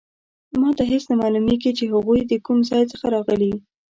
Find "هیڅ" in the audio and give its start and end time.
0.91-1.03